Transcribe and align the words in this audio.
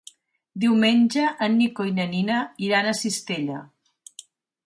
Diumenge 0.61 1.25
en 1.47 1.57
Nico 1.57 1.85
i 1.89 1.93
na 1.99 2.07
Nina 2.15 2.39
iran 2.69 2.89
a 2.89 2.93
Cistella. 3.01 3.59